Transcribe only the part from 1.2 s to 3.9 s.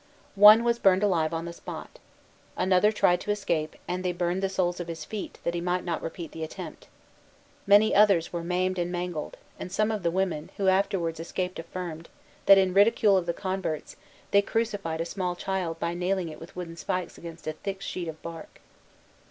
on the spot. Another tried to escape,